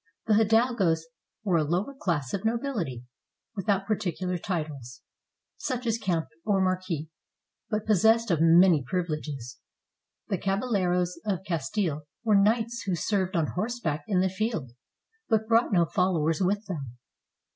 [0.25, 1.01] The Hidalgos
[1.43, 3.03] were a lower class of nobility,
[3.55, 5.01] without 523 SPAIN particular titles—
[5.59, 7.07] such as count or marquis—
[7.69, 9.59] but pos sessed of many privileges.
[10.27, 14.71] The Caballeros of Castile were knights who served on horseback in the field,
[15.29, 16.97] but brought no followers with them.